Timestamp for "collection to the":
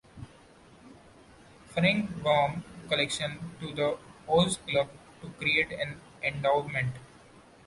2.89-3.97